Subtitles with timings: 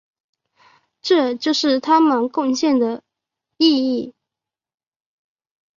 [1.03, 3.03] 这就是他们的贡献和
[3.57, 4.15] 意义。